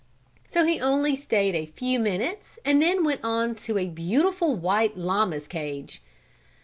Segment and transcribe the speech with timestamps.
[0.47, 4.97] So he only stayed a few minutes and then went on to a beautiful white
[4.97, 6.01] llama's cage.